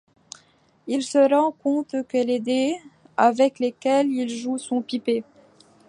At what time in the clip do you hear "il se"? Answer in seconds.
0.87-1.19